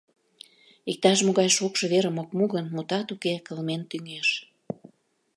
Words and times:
Иктаж-могай 0.91 1.49
шокшо 1.57 1.85
верым 1.93 2.15
ок 2.23 2.29
му 2.37 2.45
гын, 2.53 2.65
мутат 2.75 3.07
уке, 3.13 3.33
кылмен 3.45 3.81
тӱҥеш. 3.89 4.29